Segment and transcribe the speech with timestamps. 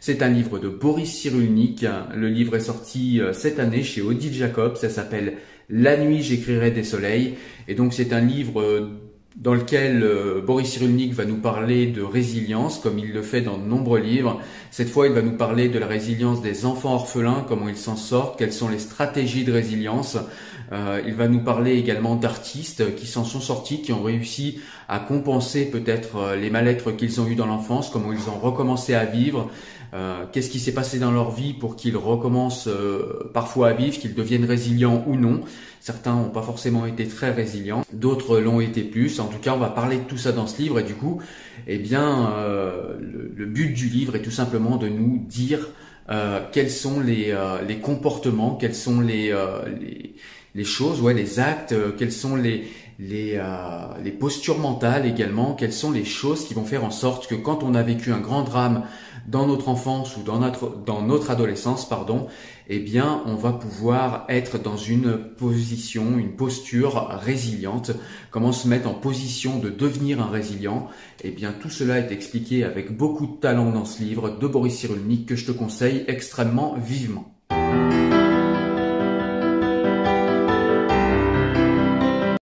[0.00, 1.84] C'est un livre de Boris Cyrulnik.
[2.14, 4.76] Le livre est sorti euh, cette année chez Odile Jacob.
[4.76, 5.38] Ça s'appelle
[5.68, 7.34] La nuit j'écrirai des soleils.
[7.68, 8.90] Et donc c'est un livre euh,
[9.36, 13.58] dans lequel euh, Boris Cyrulnik va nous parler de résilience, comme il le fait dans
[13.58, 14.40] de nombreux livres.
[14.70, 17.96] Cette fois, il va nous parler de la résilience des enfants orphelins, comment ils s'en
[17.96, 20.16] sortent, quelles sont les stratégies de résilience.
[20.72, 24.58] Euh, il va nous parler également d'artistes qui s'en sont sortis, qui ont réussi
[24.88, 28.94] à compenser peut-être euh, les mal-être qu'ils ont eu dans l'enfance, comment ils ont recommencé
[28.94, 29.50] à vivre.
[30.32, 32.68] Qu'est-ce qui s'est passé dans leur vie pour qu'ils recommencent
[33.32, 35.40] parfois à vivre, qu'ils deviennent résilients ou non?
[35.86, 39.20] Certains n'ont pas forcément été très résilients, d'autres l'ont été plus.
[39.20, 41.22] En tout cas, on va parler de tout ça dans ce livre et du coup,
[41.68, 45.68] eh bien, euh, le, but du livre est tout simplement de nous dire
[46.10, 49.32] euh, quels sont les, euh, comportements, quels sont les,
[49.80, 50.16] les,
[50.56, 52.66] les, choses, ouais, les actes, quels sont les,
[52.98, 53.40] les,
[54.02, 57.62] les postures mentales également, quelles sont les choses qui vont faire en sorte que quand
[57.62, 58.84] on a vécu un grand drame
[59.28, 62.28] dans notre enfance ou dans notre, dans notre adolescence, pardon,
[62.68, 67.92] eh bien, on va pouvoir être dans une position, une posture résiliente.
[68.30, 70.88] Comment se mettre en position de devenir un résilient?
[71.22, 74.76] Eh bien, tout cela est expliqué avec beaucoup de talent dans ce livre de Boris
[74.76, 77.32] Cyrulnik que je te conseille extrêmement vivement.